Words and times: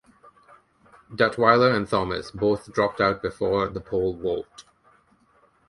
Duttweiler 1.11 1.75
and 1.75 1.87
Thomas 1.87 2.31
both 2.31 2.73
dropped 2.73 2.99
out 2.99 3.21
before 3.21 3.67
the 3.67 3.81
pole 3.81 4.15
vault. 4.15 4.63